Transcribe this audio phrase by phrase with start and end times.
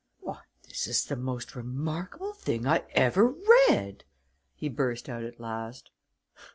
[0.19, 3.35] "Why, this is the most remarkable thing I ever
[3.69, 4.03] read!"
[4.55, 5.91] he burst out at last.